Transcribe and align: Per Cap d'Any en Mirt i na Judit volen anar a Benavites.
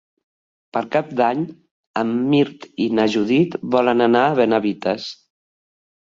Per 0.77 0.81
Cap 0.95 1.11
d'Any 1.19 1.43
en 2.03 2.13
Mirt 2.31 2.65
i 2.87 2.89
na 3.01 3.07
Judit 3.17 3.59
volen 3.77 4.03
anar 4.09 4.25
a 4.31 4.35
Benavites. 4.43 5.13